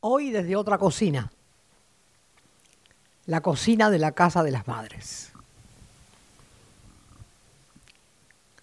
Hoy 0.00 0.30
desde 0.30 0.56
otra 0.56 0.78
cocina, 0.78 1.30
la 3.26 3.42
cocina 3.42 3.90
de 3.90 3.98
la 3.98 4.12
casa 4.12 4.42
de 4.42 4.50
las 4.50 4.66
madres. 4.66 5.30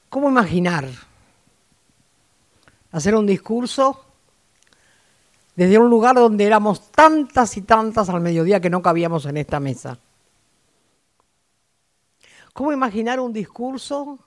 ¿Cómo 0.09 0.29
imaginar 0.29 0.89
hacer 2.91 3.13
un 3.13 3.27
discurso 3.27 4.03
desde 5.55 5.77
un 5.77 5.89
lugar 5.89 6.15
donde 6.15 6.45
éramos 6.45 6.91
tantas 6.91 7.55
y 7.57 7.61
tantas 7.61 8.09
al 8.09 8.21
mediodía 8.21 8.59
que 8.59 8.71
no 8.71 8.81
cabíamos 8.81 9.27
en 9.27 9.37
esta 9.37 9.59
mesa? 9.59 9.99
¿Cómo 12.53 12.71
imaginar 12.71 13.19
un 13.19 13.31
discurso 13.31 14.17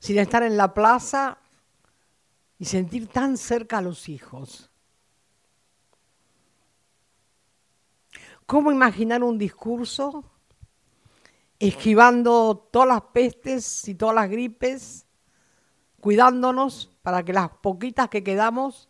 sin 0.00 0.18
estar 0.18 0.42
en 0.42 0.56
la 0.56 0.74
plaza 0.74 1.38
y 2.58 2.64
sentir 2.64 3.06
tan 3.06 3.36
cerca 3.36 3.78
a 3.78 3.82
los 3.82 4.08
hijos? 4.08 4.67
¿Cómo 8.48 8.72
imaginar 8.72 9.22
un 9.22 9.36
discurso 9.36 10.24
esquivando 11.58 12.66
todas 12.72 12.88
las 12.88 13.02
pestes 13.02 13.86
y 13.86 13.94
todas 13.94 14.14
las 14.14 14.30
gripes, 14.30 15.04
cuidándonos 16.00 16.90
para 17.02 17.22
que 17.22 17.34
las 17.34 17.50
poquitas 17.50 18.08
que 18.08 18.24
quedamos 18.24 18.88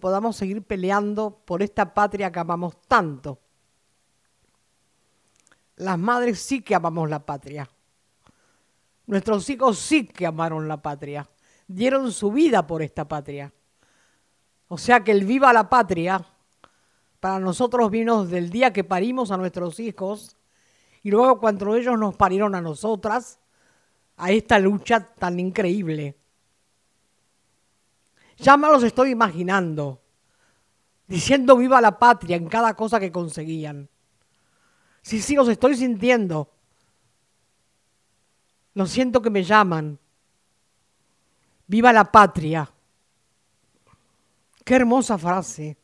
podamos 0.00 0.36
seguir 0.36 0.62
peleando 0.62 1.42
por 1.44 1.62
esta 1.62 1.92
patria 1.92 2.32
que 2.32 2.38
amamos 2.40 2.80
tanto? 2.88 3.40
Las 5.76 5.98
madres 5.98 6.40
sí 6.40 6.62
que 6.62 6.74
amamos 6.74 7.10
la 7.10 7.26
patria. 7.26 7.68
Nuestros 9.04 9.50
hijos 9.50 9.78
sí 9.80 10.06
que 10.06 10.24
amaron 10.24 10.66
la 10.66 10.80
patria. 10.80 11.28
Dieron 11.66 12.10
su 12.10 12.32
vida 12.32 12.66
por 12.66 12.80
esta 12.80 13.06
patria. 13.06 13.52
O 14.68 14.78
sea 14.78 15.04
que 15.04 15.12
el 15.12 15.26
viva 15.26 15.52
la 15.52 15.68
patria 15.68 16.31
para 17.22 17.38
nosotros 17.38 17.88
vino 17.88 18.26
del 18.26 18.50
día 18.50 18.72
que 18.72 18.82
parimos 18.82 19.30
a 19.30 19.36
nuestros 19.36 19.78
hijos 19.78 20.36
y 21.04 21.10
luego 21.12 21.38
cuando 21.38 21.76
ellos 21.76 21.96
nos 21.96 22.16
parieron 22.16 22.56
a 22.56 22.60
nosotras, 22.60 23.38
a 24.16 24.32
esta 24.32 24.58
lucha 24.58 25.14
tan 25.14 25.38
increíble. 25.38 26.18
Ya 28.38 28.56
me 28.56 28.66
los 28.66 28.82
estoy 28.82 29.10
imaginando, 29.10 30.02
diciendo 31.06 31.56
viva 31.56 31.80
la 31.80 31.96
patria 31.96 32.34
en 32.34 32.48
cada 32.48 32.74
cosa 32.74 32.98
que 32.98 33.12
conseguían. 33.12 33.88
Sí, 35.00 35.22
sí, 35.22 35.36
los 35.36 35.48
estoy 35.48 35.76
sintiendo. 35.76 36.50
Lo 38.74 38.84
siento 38.84 39.22
que 39.22 39.30
me 39.30 39.44
llaman. 39.44 39.96
Viva 41.68 41.92
la 41.92 42.10
patria. 42.10 42.68
Qué 44.64 44.74
hermosa 44.74 45.16
frase 45.16 45.81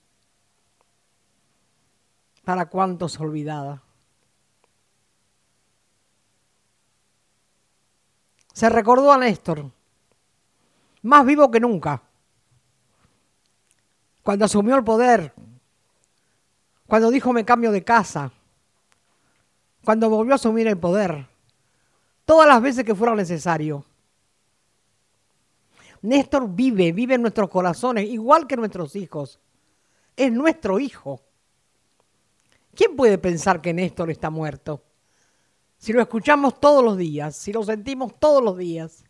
para 2.48 2.64
cuantos 2.64 3.20
olvidada. 3.20 3.82
Se 8.54 8.70
recordó 8.70 9.12
a 9.12 9.18
Néstor, 9.18 9.70
más 11.02 11.26
vivo 11.26 11.50
que 11.50 11.60
nunca, 11.60 12.02
cuando 14.22 14.46
asumió 14.46 14.76
el 14.76 14.82
poder, 14.82 15.34
cuando 16.86 17.10
dijo 17.10 17.34
me 17.34 17.44
cambio 17.44 17.70
de 17.70 17.84
casa, 17.84 18.32
cuando 19.84 20.08
volvió 20.08 20.32
a 20.32 20.36
asumir 20.36 20.68
el 20.68 20.78
poder, 20.78 21.28
todas 22.24 22.48
las 22.48 22.62
veces 22.62 22.82
que 22.82 22.94
fuera 22.94 23.14
necesario. 23.14 23.84
Néstor 26.00 26.48
vive, 26.48 26.92
vive 26.92 27.16
en 27.16 27.20
nuestros 27.20 27.50
corazones, 27.50 28.08
igual 28.08 28.46
que 28.46 28.56
nuestros 28.56 28.96
hijos. 28.96 29.38
Es 30.16 30.32
nuestro 30.32 30.80
hijo. 30.80 31.27
¿Quién 32.78 32.94
puede 32.94 33.18
pensar 33.18 33.60
que 33.60 33.74
Néstor 33.74 34.08
está 34.08 34.30
muerto? 34.30 34.84
Si 35.78 35.92
lo 35.92 36.00
escuchamos 36.00 36.60
todos 36.60 36.84
los 36.84 36.96
días, 36.96 37.34
si 37.34 37.52
lo 37.52 37.64
sentimos 37.64 38.20
todos 38.20 38.40
los 38.40 38.56
días. 38.56 39.04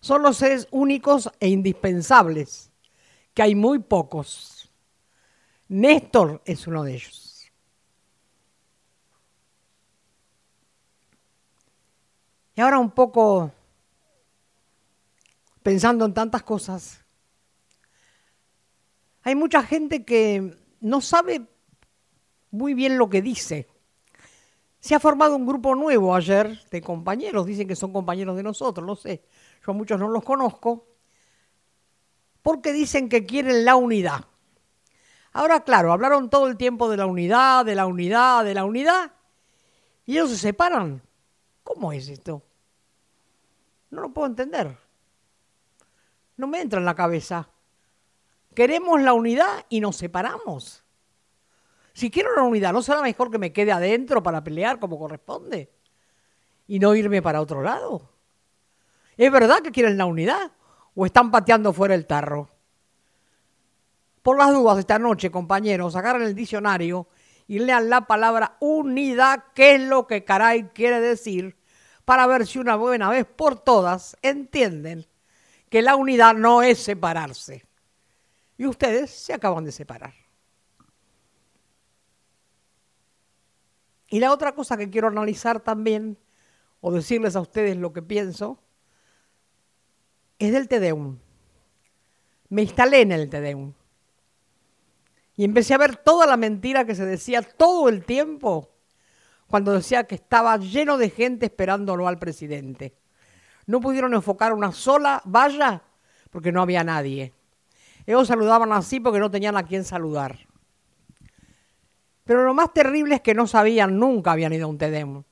Son 0.00 0.22
los 0.22 0.38
seres 0.38 0.66
únicos 0.70 1.30
e 1.38 1.50
indispensables, 1.50 2.70
que 3.34 3.42
hay 3.42 3.54
muy 3.54 3.80
pocos. 3.80 4.72
Néstor 5.68 6.40
es 6.46 6.66
uno 6.66 6.84
de 6.84 6.94
ellos. 6.94 7.52
Y 12.54 12.62
ahora 12.62 12.78
un 12.78 12.92
poco 12.92 13.52
pensando 15.62 16.06
en 16.06 16.14
tantas 16.14 16.42
cosas. 16.44 17.04
Hay 19.22 19.34
mucha 19.34 19.62
gente 19.62 20.02
que 20.02 20.56
no 20.82 21.00
sabe 21.00 21.46
muy 22.52 22.74
bien 22.74 22.98
lo 22.98 23.10
que 23.10 23.20
dice. 23.20 23.66
Se 24.78 24.94
ha 24.94 25.00
formado 25.00 25.34
un 25.36 25.46
grupo 25.46 25.74
nuevo 25.74 26.14
ayer 26.14 26.64
de 26.70 26.80
compañeros, 26.80 27.46
dicen 27.46 27.66
que 27.66 27.76
son 27.76 27.92
compañeros 27.92 28.36
de 28.36 28.42
nosotros, 28.42 28.86
no 28.86 28.94
sé, 28.94 29.24
yo 29.64 29.72
a 29.72 29.74
muchos 29.74 29.98
no 29.98 30.08
los 30.08 30.24
conozco, 30.24 30.86
porque 32.42 32.72
dicen 32.72 33.08
que 33.08 33.24
quieren 33.24 33.64
la 33.64 33.76
unidad. 33.76 34.24
Ahora, 35.32 35.60
claro, 35.60 35.92
hablaron 35.92 36.28
todo 36.28 36.46
el 36.46 36.56
tiempo 36.56 36.90
de 36.90 36.96
la 36.96 37.06
unidad, 37.06 37.64
de 37.64 37.74
la 37.74 37.86
unidad, 37.86 38.44
de 38.44 38.54
la 38.54 38.64
unidad, 38.64 39.12
y 40.04 40.12
ellos 40.12 40.30
se 40.30 40.36
separan. 40.36 41.00
¿Cómo 41.62 41.92
es 41.92 42.08
esto? 42.08 42.42
No 43.90 44.02
lo 44.02 44.12
puedo 44.12 44.26
entender. 44.26 44.76
No 46.36 46.48
me 46.48 46.60
entra 46.60 46.80
en 46.80 46.84
la 46.84 46.96
cabeza. 46.96 47.48
Queremos 48.54 49.00
la 49.00 49.12
unidad 49.12 49.64
y 49.68 49.80
nos 49.80 49.96
separamos. 49.96 50.82
Si 51.92 52.10
quiero 52.10 52.34
la 52.34 52.42
unidad, 52.42 52.72
¿no 52.72 52.82
será 52.82 53.02
mejor 53.02 53.30
que 53.30 53.38
me 53.38 53.52
quede 53.52 53.72
adentro 53.72 54.22
para 54.22 54.42
pelear 54.42 54.78
como 54.78 54.98
corresponde? 54.98 55.70
Y 56.66 56.78
no 56.78 56.94
irme 56.94 57.20
para 57.20 57.40
otro 57.40 57.62
lado. 57.62 58.10
¿Es 59.16 59.30
verdad 59.30 59.60
que 59.60 59.72
quieren 59.72 59.98
la 59.98 60.06
unidad? 60.06 60.52
¿O 60.94 61.04
están 61.06 61.30
pateando 61.30 61.72
fuera 61.72 61.94
el 61.94 62.06
tarro? 62.06 62.48
Por 64.22 64.38
las 64.38 64.52
dudas 64.52 64.78
esta 64.78 64.98
noche, 64.98 65.30
compañeros, 65.30 65.96
agarren 65.96 66.22
el 66.22 66.34
diccionario 66.34 67.08
y 67.46 67.58
lean 67.58 67.90
la 67.90 68.06
palabra 68.06 68.56
unidad, 68.60 69.44
qué 69.54 69.74
es 69.74 69.82
lo 69.82 70.06
que 70.06 70.24
caray 70.24 70.70
quiere 70.74 71.00
decir, 71.00 71.56
para 72.04 72.26
ver 72.26 72.46
si 72.46 72.58
una 72.58 72.76
buena 72.76 73.10
vez 73.10 73.26
por 73.26 73.58
todas 73.58 74.16
entienden 74.22 75.06
que 75.68 75.82
la 75.82 75.96
unidad 75.96 76.34
no 76.34 76.62
es 76.62 76.78
separarse 76.78 77.64
y 78.56 78.66
ustedes 78.66 79.10
se 79.10 79.32
acaban 79.32 79.64
de 79.64 79.72
separar. 79.72 80.21
Y 84.12 84.20
la 84.20 84.30
otra 84.30 84.52
cosa 84.54 84.76
que 84.76 84.90
quiero 84.90 85.08
analizar 85.08 85.60
también, 85.60 86.18
o 86.82 86.92
decirles 86.92 87.34
a 87.34 87.40
ustedes 87.40 87.78
lo 87.78 87.94
que 87.94 88.02
pienso, 88.02 88.58
es 90.38 90.52
del 90.52 90.68
Tedeum. 90.68 91.16
Me 92.50 92.60
instalé 92.60 93.00
en 93.00 93.12
el 93.12 93.30
Tedeum. 93.30 93.72
Y 95.34 95.44
empecé 95.44 95.72
a 95.72 95.78
ver 95.78 95.96
toda 95.96 96.26
la 96.26 96.36
mentira 96.36 96.84
que 96.84 96.94
se 96.94 97.06
decía 97.06 97.40
todo 97.40 97.88
el 97.88 98.04
tiempo 98.04 98.68
cuando 99.46 99.72
decía 99.72 100.04
que 100.04 100.16
estaba 100.16 100.58
lleno 100.58 100.98
de 100.98 101.08
gente 101.08 101.46
esperándolo 101.46 102.06
al 102.06 102.18
presidente. 102.18 102.94
No 103.64 103.80
pudieron 103.80 104.12
enfocar 104.12 104.52
una 104.52 104.72
sola 104.72 105.22
valla 105.24 105.84
porque 106.30 106.52
no 106.52 106.60
había 106.60 106.84
nadie. 106.84 107.32
Ellos 108.04 108.28
saludaban 108.28 108.72
así 108.72 109.00
porque 109.00 109.20
no 109.20 109.30
tenían 109.30 109.56
a 109.56 109.62
quién 109.62 109.84
saludar. 109.84 110.51
Pero 112.24 112.44
lo 112.44 112.54
más 112.54 112.72
terrible 112.72 113.16
es 113.16 113.20
que 113.20 113.34
no 113.34 113.46
sabían, 113.46 113.98
nunca 113.98 114.32
habían 114.32 114.52
ido 114.52 114.66
a 114.66 114.70
un 114.70 114.78
Tedeum. 114.78 115.24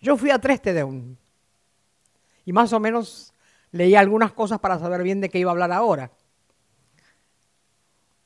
Yo 0.00 0.16
fui 0.16 0.30
a 0.30 0.38
tres 0.38 0.62
Tedeum. 0.62 1.16
Y 2.46 2.52
más 2.52 2.72
o 2.72 2.80
menos 2.80 3.34
leí 3.70 3.94
algunas 3.94 4.32
cosas 4.32 4.58
para 4.58 4.78
saber 4.78 5.02
bien 5.02 5.20
de 5.20 5.28
qué 5.28 5.38
iba 5.38 5.50
a 5.50 5.52
hablar 5.52 5.72
ahora. 5.72 6.10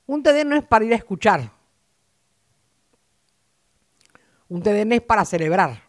Un 0.06 0.22
Tedeum 0.22 0.50
no 0.50 0.56
es 0.56 0.64
para 0.64 0.84
ir 0.84 0.92
a 0.92 0.96
escuchar. 0.96 1.50
Un 4.48 4.62
Tedeum 4.62 4.92
es 4.92 5.02
para 5.02 5.24
celebrar. 5.24 5.82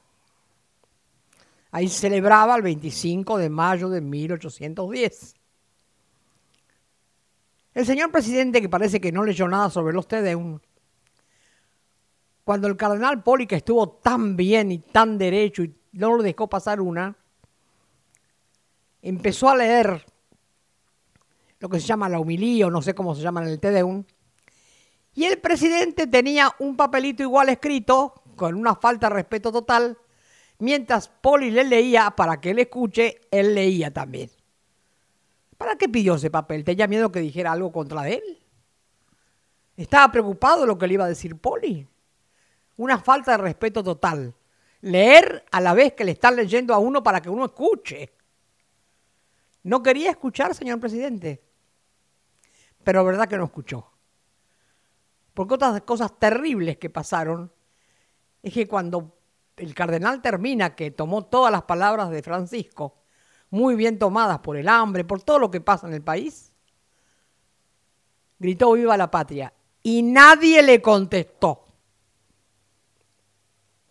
Ahí 1.71 1.89
celebraba 1.89 2.55
el 2.55 2.61
25 2.61 3.37
de 3.37 3.49
mayo 3.49 3.89
de 3.89 4.01
1810. 4.01 5.35
El 7.75 7.85
señor 7.85 8.09
presidente, 8.09 8.61
que 8.61 8.69
parece 8.69 9.01
que 9.01 9.11
no 9.11 9.25
leyó 9.25 9.49
nada 9.49 9.69
sobre 9.69 9.93
los 9.93 10.07
Tedeum, 10.07 10.59
cuando 12.45 12.69
el 12.69 12.77
cardenal 12.77 13.21
Poli, 13.21 13.47
que 13.47 13.57
estuvo 13.57 13.89
tan 13.89 14.37
bien 14.37 14.71
y 14.71 14.79
tan 14.79 15.17
derecho 15.17 15.61
y 15.61 15.75
no 15.91 16.15
lo 16.15 16.23
dejó 16.23 16.47
pasar 16.47 16.79
una, 16.79 17.17
empezó 19.01 19.49
a 19.49 19.57
leer 19.57 20.05
lo 21.59 21.67
que 21.67 21.81
se 21.81 21.87
llama 21.87 22.07
la 22.07 22.19
humilía, 22.19 22.67
o 22.67 22.71
no 22.71 22.81
sé 22.81 22.95
cómo 22.95 23.13
se 23.13 23.21
llama 23.21 23.43
en 23.43 23.49
el 23.49 23.59
Tedeum, 23.59 24.05
y 25.13 25.25
el 25.25 25.39
presidente 25.39 26.07
tenía 26.07 26.55
un 26.59 26.77
papelito 26.77 27.23
igual 27.23 27.49
escrito, 27.49 28.23
con 28.37 28.55
una 28.55 28.75
falta 28.75 29.09
de 29.09 29.15
respeto 29.15 29.51
total, 29.51 29.97
mientras 30.59 31.09
Poli 31.09 31.51
le 31.51 31.65
leía, 31.65 32.11
para 32.11 32.39
que 32.39 32.51
él 32.51 32.59
escuche, 32.59 33.19
él 33.31 33.53
leía 33.53 33.91
también. 33.91 34.29
¿Para 35.57 35.75
qué 35.75 35.87
pidió 35.87 36.15
ese 36.15 36.29
papel? 36.29 36.63
¿Tenía 36.63 36.87
miedo 36.87 37.11
que 37.11 37.19
dijera 37.19 37.51
algo 37.51 37.71
contra 37.71 38.09
él? 38.09 38.23
¿Estaba 39.77 40.11
preocupado 40.11 40.65
lo 40.65 40.77
que 40.77 40.87
le 40.87 40.95
iba 40.95 41.05
a 41.05 41.09
decir 41.09 41.37
Poli? 41.37 41.87
Una 42.77 42.99
falta 42.99 43.31
de 43.31 43.37
respeto 43.37 43.83
total. 43.83 44.33
Leer 44.81 45.45
a 45.51 45.61
la 45.61 45.73
vez 45.73 45.93
que 45.93 46.03
le 46.03 46.11
están 46.11 46.35
leyendo 46.35 46.73
a 46.73 46.77
uno 46.77 47.01
para 47.01 47.21
que 47.21 47.29
uno 47.29 47.45
escuche. 47.45 48.13
No 49.63 49.81
quería 49.81 50.11
escuchar, 50.11 50.53
señor 50.53 50.79
presidente. 50.79 51.41
Pero 52.83 53.03
verdad 53.03 53.27
que 53.27 53.37
no 53.37 53.45
escuchó. 53.45 53.91
Porque 55.33 55.55
otras 55.55 55.81
cosas 55.81 56.17
terribles 56.19 56.77
que 56.77 56.89
pasaron 56.89 57.51
es 58.43 58.53
que 58.53 58.67
cuando 58.67 59.17
el 59.57 59.73
cardenal 59.73 60.21
termina, 60.21 60.75
que 60.75 60.91
tomó 60.91 61.25
todas 61.25 61.51
las 61.51 61.63
palabras 61.63 62.09
de 62.09 62.21
Francisco, 62.21 63.04
muy 63.55 63.75
bien 63.75 63.97
tomadas 63.97 64.39
por 64.39 64.57
el 64.57 64.67
hambre, 64.67 65.05
por 65.05 65.23
todo 65.23 65.39
lo 65.39 65.49
que 65.49 65.61
pasa 65.61 65.87
en 65.87 65.93
el 65.93 66.01
país, 66.01 66.51
gritó 68.37 68.73
viva 68.73 68.97
la 68.97 69.09
patria 69.09 69.53
y 69.81 70.03
nadie 70.03 70.61
le 70.61 70.81
contestó. 70.81 71.65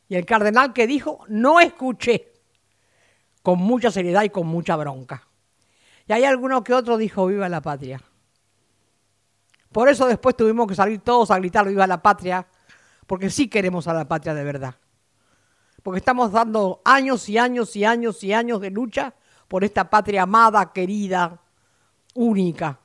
Y 0.06 0.16
el 0.16 0.26
cardenal 0.26 0.74
que 0.74 0.86
dijo, 0.86 1.24
no 1.28 1.60
escuché, 1.60 2.30
con 3.42 3.58
mucha 3.58 3.90
seriedad 3.90 4.22
y 4.22 4.28
con 4.28 4.46
mucha 4.46 4.76
bronca. 4.76 5.26
Y 6.06 6.12
hay 6.12 6.24
alguno 6.24 6.62
que 6.62 6.74
otro 6.74 6.98
dijo, 6.98 7.26
viva 7.26 7.48
la 7.48 7.62
patria. 7.62 8.02
Por 9.72 9.88
eso 9.88 10.06
después 10.06 10.36
tuvimos 10.36 10.66
que 10.66 10.74
salir 10.74 11.00
todos 11.00 11.30
a 11.30 11.38
gritar, 11.38 11.66
viva 11.66 11.86
la 11.86 12.02
patria, 12.02 12.46
porque 13.06 13.30
sí 13.30 13.48
queremos 13.48 13.88
a 13.88 13.94
la 13.94 14.06
patria 14.06 14.34
de 14.34 14.44
verdad. 14.44 14.74
Porque 15.82 15.98
estamos 15.98 16.32
dando 16.32 16.82
años 16.84 17.26
y 17.30 17.38
años 17.38 17.74
y 17.76 17.84
años 17.84 18.22
y 18.22 18.34
años 18.34 18.60
de 18.60 18.70
lucha 18.70 19.14
por 19.54 19.62
esta 19.62 19.88
patria 19.88 20.24
amada, 20.24 20.72
querida, 20.72 21.40
única. 22.14 22.80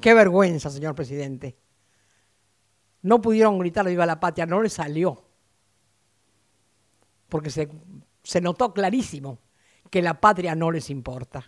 Qué 0.00 0.14
vergüenza, 0.14 0.70
señor 0.70 0.94
presidente. 0.94 1.58
No 3.02 3.20
pudieron 3.20 3.58
gritar 3.58 3.88
viva 3.88 4.06
la 4.06 4.20
patria, 4.20 4.46
no 4.46 4.62
le 4.62 4.68
salió. 4.68 5.24
Porque 7.28 7.50
se, 7.50 7.68
se 8.22 8.40
notó 8.40 8.72
clarísimo 8.72 9.40
que 9.90 10.00
la 10.00 10.20
patria 10.20 10.54
no 10.54 10.70
les 10.70 10.88
importa. 10.88 11.44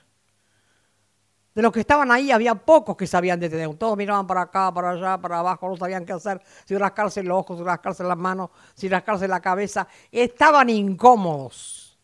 De 1.56 1.62
los 1.62 1.72
que 1.72 1.80
estaban 1.80 2.12
ahí 2.12 2.30
había 2.30 2.54
pocos 2.54 2.98
que 2.98 3.06
sabían 3.06 3.40
de 3.40 3.48
TDU. 3.48 3.76
Todos 3.76 3.96
miraban 3.96 4.26
para 4.26 4.42
acá, 4.42 4.70
para 4.74 4.90
allá, 4.90 5.18
para 5.18 5.38
abajo, 5.38 5.70
no 5.70 5.76
sabían 5.78 6.04
qué 6.04 6.12
hacer, 6.12 6.42
si 6.66 6.76
rascarse 6.76 7.22
los 7.22 7.38
ojos, 7.38 7.56
si 7.56 7.64
rascarse 7.64 8.04
las 8.04 8.18
manos, 8.18 8.50
si 8.74 8.90
rascarse 8.90 9.26
la 9.26 9.40
cabeza. 9.40 9.88
Estaban 10.12 10.68
incómodos. 10.68 11.98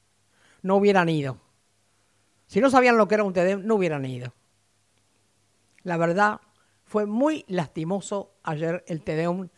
No 0.62 0.76
hubieran 0.76 1.10
ido. 1.10 1.36
Si 2.46 2.62
no 2.62 2.70
sabían 2.70 2.96
lo 2.96 3.06
que 3.06 3.16
era 3.16 3.24
un 3.24 3.34
TDU, 3.34 3.58
no 3.58 3.74
hubieran 3.74 4.06
ido. 4.06 4.32
La 5.82 5.98
verdad, 5.98 6.40
fue 6.86 7.04
muy 7.04 7.44
lastimoso 7.48 8.36
ayer 8.44 8.82
el 8.86 9.02
Tedeum 9.02 9.50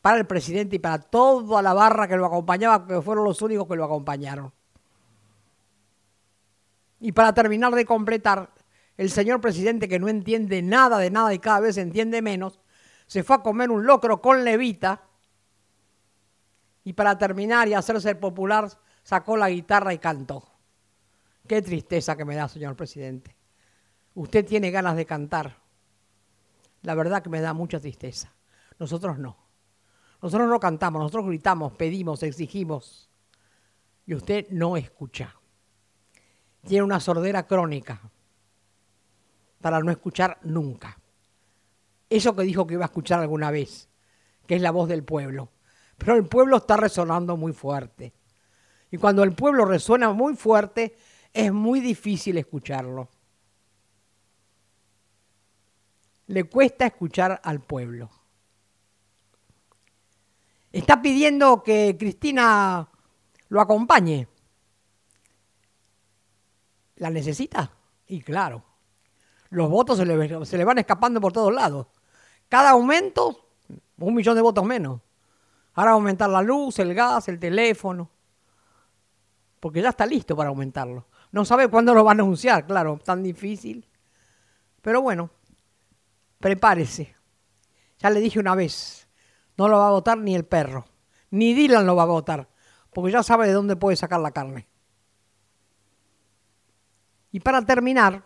para 0.00 0.18
el 0.18 0.28
presidente 0.28 0.76
y 0.76 0.78
para 0.78 1.00
toda 1.00 1.60
la 1.60 1.74
barra 1.74 2.06
que 2.06 2.16
lo 2.16 2.24
acompañaba, 2.24 2.86
que 2.86 3.02
fueron 3.02 3.24
los 3.24 3.42
únicos 3.42 3.66
que 3.66 3.74
lo 3.74 3.84
acompañaron. 3.84 4.52
Y 7.00 7.10
para 7.10 7.34
terminar 7.34 7.74
de 7.74 7.84
completar, 7.84 8.48
el 8.96 9.10
señor 9.10 9.40
presidente 9.40 9.88
que 9.88 9.98
no 9.98 10.08
entiende 10.08 10.62
nada 10.62 10.98
de 10.98 11.10
nada 11.10 11.34
y 11.34 11.38
cada 11.38 11.60
vez 11.60 11.76
entiende 11.76 12.22
menos, 12.22 12.60
se 13.06 13.22
fue 13.22 13.36
a 13.36 13.42
comer 13.42 13.70
un 13.70 13.86
locro 13.86 14.20
con 14.20 14.44
levita 14.44 15.02
y 16.84 16.92
para 16.92 17.18
terminar 17.18 17.68
y 17.68 17.74
hacerse 17.74 18.14
popular 18.14 18.68
sacó 19.02 19.36
la 19.36 19.50
guitarra 19.50 19.92
y 19.92 19.98
cantó. 19.98 20.48
Qué 21.46 21.62
tristeza 21.62 22.16
que 22.16 22.24
me 22.24 22.34
da, 22.34 22.48
señor 22.48 22.74
presidente. 22.74 23.36
Usted 24.14 24.44
tiene 24.44 24.70
ganas 24.70 24.96
de 24.96 25.06
cantar 25.06 25.66
la 26.86 26.94
verdad 26.94 27.20
que 27.20 27.30
me 27.30 27.40
da 27.40 27.52
mucha 27.52 27.80
tristeza. 27.80 28.32
Nosotros 28.78 29.18
no. 29.18 29.36
Nosotros 30.22 30.48
no 30.48 30.60
cantamos, 30.60 31.00
nosotros 31.00 31.26
gritamos, 31.26 31.72
pedimos, 31.72 32.22
exigimos. 32.22 33.10
Y 34.06 34.14
usted 34.14 34.46
no 34.50 34.76
escucha. 34.76 35.34
Tiene 36.64 36.84
una 36.84 37.00
sordera 37.00 37.46
crónica 37.46 38.00
para 39.66 39.80
no 39.80 39.90
escuchar 39.90 40.38
nunca. 40.44 40.96
Eso 42.08 42.36
que 42.36 42.44
dijo 42.44 42.64
que 42.68 42.74
iba 42.74 42.84
a 42.84 42.86
escuchar 42.86 43.18
alguna 43.18 43.50
vez, 43.50 43.88
que 44.46 44.54
es 44.54 44.62
la 44.62 44.70
voz 44.70 44.88
del 44.88 45.02
pueblo. 45.02 45.48
Pero 45.98 46.14
el 46.14 46.24
pueblo 46.26 46.58
está 46.58 46.76
resonando 46.76 47.36
muy 47.36 47.52
fuerte. 47.52 48.12
Y 48.92 48.96
cuando 48.96 49.24
el 49.24 49.34
pueblo 49.34 49.64
resuena 49.64 50.12
muy 50.12 50.36
fuerte, 50.36 50.96
es 51.32 51.52
muy 51.52 51.80
difícil 51.80 52.38
escucharlo. 52.38 53.08
le 56.28 56.44
cuesta 56.44 56.86
escuchar 56.86 57.40
al 57.42 57.60
pueblo. 57.60 58.10
Está 60.72 61.00
pidiendo 61.00 61.62
que 61.62 61.96
Cristina 61.98 62.88
lo 63.48 63.60
acompañe. 63.60 64.28
¿La 66.96 67.10
necesita? 67.10 67.72
Y 68.06 68.20
claro, 68.22 68.64
los 69.56 69.70
votos 69.70 69.96
se 69.96 70.04
le, 70.58 70.64
van 70.64 70.78
escapando 70.78 71.18
por 71.18 71.32
todos 71.32 71.50
lados. 71.50 71.86
Cada 72.46 72.70
aumento, 72.70 73.48
un 73.98 74.14
millón 74.14 74.36
de 74.36 74.42
votos 74.42 74.62
menos. 74.66 75.00
Ahora 75.72 75.92
aumentar 75.92 76.28
la 76.28 76.42
luz, 76.42 76.78
el 76.78 76.94
gas, 76.94 77.28
el 77.28 77.38
teléfono. 77.38 78.10
Porque 79.58 79.80
ya 79.80 79.88
está 79.88 80.04
listo 80.04 80.36
para 80.36 80.50
aumentarlo. 80.50 81.06
No 81.32 81.46
sabe 81.46 81.68
cuándo 81.68 81.94
lo 81.94 82.04
van 82.04 82.20
a 82.20 82.22
anunciar, 82.22 82.66
claro, 82.66 83.00
tan 83.02 83.22
difícil. 83.22 83.88
Pero 84.82 85.00
bueno, 85.00 85.30
prepárese. 86.38 87.16
Ya 87.98 88.10
le 88.10 88.20
dije 88.20 88.38
una 88.38 88.54
vez, 88.54 89.08
no 89.56 89.68
lo 89.68 89.78
va 89.78 89.88
a 89.88 89.92
votar 89.92 90.18
ni 90.18 90.34
el 90.34 90.44
perro, 90.44 90.84
ni 91.30 91.54
Dylan 91.54 91.86
lo 91.86 91.96
va 91.96 92.02
a 92.02 92.06
votar, 92.06 92.50
porque 92.92 93.10
ya 93.10 93.22
sabe 93.22 93.46
de 93.46 93.54
dónde 93.54 93.74
puede 93.74 93.96
sacar 93.96 94.20
la 94.20 94.32
carne. 94.32 94.68
Y 97.32 97.40
para 97.40 97.62
terminar, 97.62 98.22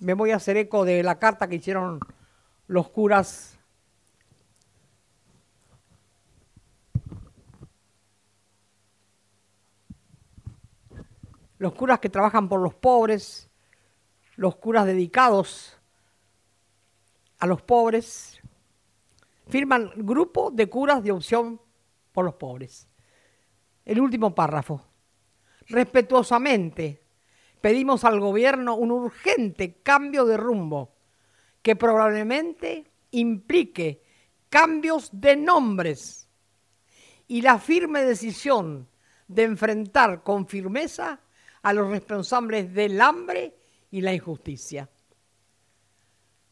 me 0.00 0.14
voy 0.14 0.30
a 0.30 0.36
hacer 0.36 0.56
eco 0.56 0.84
de 0.84 1.02
la 1.02 1.18
carta 1.18 1.48
que 1.48 1.56
hicieron 1.56 2.00
los 2.66 2.88
curas 2.88 3.58
los 11.58 11.74
curas 11.74 12.00
que 12.00 12.08
trabajan 12.08 12.48
por 12.48 12.60
los 12.60 12.72
pobres, 12.74 13.50
los 14.36 14.56
curas 14.56 14.86
dedicados 14.86 15.76
a 17.38 17.46
los 17.46 17.60
pobres, 17.60 18.40
firman 19.46 19.92
grupo 19.94 20.50
de 20.50 20.70
curas 20.70 21.02
de 21.02 21.12
opción 21.12 21.60
por 22.12 22.24
los 22.24 22.34
pobres. 22.36 22.88
El 23.84 24.00
último 24.00 24.34
párrafo. 24.34 24.82
Respetuosamente 25.68 27.02
pedimos 27.60 28.04
al 28.04 28.20
gobierno 28.20 28.74
un 28.74 28.90
urgente 28.90 29.74
cambio 29.82 30.24
de 30.24 30.36
rumbo 30.36 30.94
que 31.62 31.76
probablemente 31.76 32.90
implique 33.10 34.02
cambios 34.48 35.10
de 35.12 35.36
nombres 35.36 36.28
y 37.28 37.42
la 37.42 37.58
firme 37.58 38.02
decisión 38.02 38.88
de 39.28 39.44
enfrentar 39.44 40.22
con 40.22 40.48
firmeza 40.48 41.20
a 41.62 41.72
los 41.72 41.88
responsables 41.90 42.72
del 42.74 43.00
hambre 43.00 43.54
y 43.90 44.00
la 44.00 44.12
injusticia. 44.12 44.88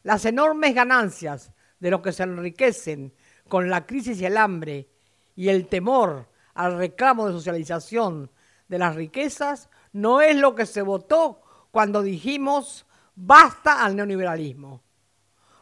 Las 0.03 0.23
enormes 0.25 0.73
ganancias 0.73 1.51
de 1.79 1.91
los 1.91 2.01
que 2.01 2.13
se 2.13 2.23
enriquecen 2.23 3.13
con 3.47 3.69
la 3.69 3.85
crisis 3.85 4.21
y 4.21 4.25
el 4.25 4.37
hambre 4.37 4.87
y 5.35 5.49
el 5.49 5.67
temor 5.67 6.29
al 6.53 6.77
reclamo 6.77 7.27
de 7.27 7.33
socialización 7.33 8.31
de 8.67 8.77
las 8.77 8.95
riquezas 8.95 9.69
no 9.91 10.21
es 10.21 10.35
lo 10.35 10.55
que 10.55 10.65
se 10.65 10.81
votó 10.81 11.41
cuando 11.71 12.01
dijimos 12.01 12.85
basta 13.15 13.83
al 13.83 13.95
neoliberalismo. 13.95 14.81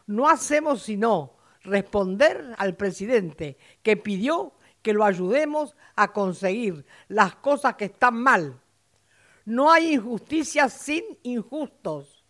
No 0.06 0.28
hacemos 0.28 0.82
sino 0.82 1.36
responder 1.62 2.54
al 2.56 2.76
presidente 2.76 3.58
que 3.82 3.96
pidió 3.96 4.52
que 4.82 4.92
lo 4.92 5.04
ayudemos 5.04 5.76
a 5.96 6.12
conseguir 6.12 6.86
las 7.08 7.34
cosas 7.36 7.74
que 7.74 7.86
están 7.86 8.16
mal. 8.16 8.60
No 9.44 9.70
hay 9.70 9.94
injusticia 9.94 10.68
sin 10.68 11.04
injustos. 11.22 12.24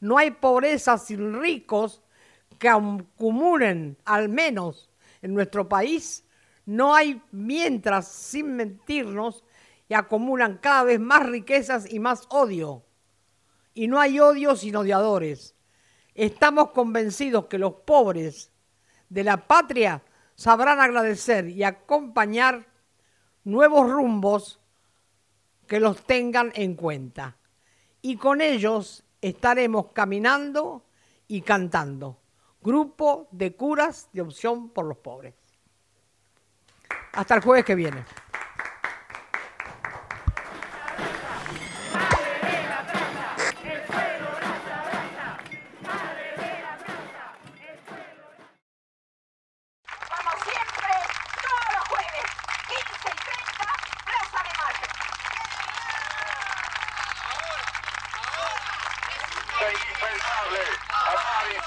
No 0.00 0.18
hay 0.18 0.30
pobreza 0.30 0.98
sin 0.98 1.40
ricos 1.40 2.02
que 2.58 2.68
acumulen, 2.68 3.96
al 4.04 4.28
menos 4.28 4.90
en 5.22 5.34
nuestro 5.34 5.68
país, 5.68 6.24
no 6.66 6.94
hay 6.94 7.20
mientras 7.32 8.08
sin 8.08 8.56
mentirnos 8.56 9.44
y 9.90 9.94
acumulan 9.94 10.58
cada 10.58 10.84
vez 10.84 11.00
más 11.00 11.28
riquezas 11.28 11.92
y 11.92 11.98
más 11.98 12.22
odio. 12.28 12.84
Y 13.74 13.88
no 13.88 13.98
hay 13.98 14.20
odio 14.20 14.54
sin 14.54 14.76
odiadores. 14.76 15.56
Estamos 16.14 16.70
convencidos 16.70 17.46
que 17.46 17.58
los 17.58 17.72
pobres 17.72 18.52
de 19.08 19.24
la 19.24 19.48
patria 19.48 20.00
sabrán 20.36 20.78
agradecer 20.78 21.48
y 21.48 21.64
acompañar 21.64 22.68
nuevos 23.42 23.90
rumbos 23.90 24.60
que 25.66 25.80
los 25.80 26.00
tengan 26.04 26.52
en 26.54 26.76
cuenta. 26.76 27.36
Y 28.00 28.16
con 28.16 28.40
ellos 28.40 29.02
estaremos 29.20 29.86
caminando 29.92 30.84
y 31.26 31.42
cantando. 31.42 32.20
Grupo 32.62 33.26
de 33.32 33.56
curas 33.56 34.08
de 34.12 34.20
opción 34.20 34.68
por 34.68 34.84
los 34.84 34.98
pobres. 34.98 35.34
Hasta 37.12 37.34
el 37.34 37.40
jueves 37.40 37.64
que 37.64 37.74
viene. 37.74 38.04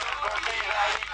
Thank 0.05 1.07
you. 1.07 1.12